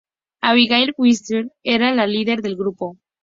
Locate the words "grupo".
2.57-2.97